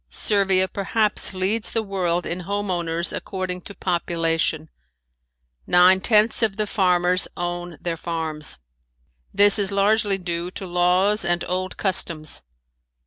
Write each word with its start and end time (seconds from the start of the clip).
Servia 0.09 0.67
perhaps 0.67 1.31
leads 1.31 1.71
the 1.73 1.83
world 1.83 2.25
in 2.25 2.39
home 2.39 2.71
owners 2.71 3.13
according 3.13 3.61
to 3.61 3.75
population. 3.75 4.67
Nine 5.67 6.01
tenths 6.01 6.41
of 6.41 6.57
the 6.57 6.65
farmers 6.65 7.27
own 7.37 7.77
their 7.79 7.97
farms. 7.97 8.57
This 9.31 9.59
is 9.59 9.71
largely 9.71 10.17
due 10.17 10.49
to 10.49 10.65
laws 10.65 11.23
and 11.23 11.45
old 11.47 11.77
customs. 11.77 12.41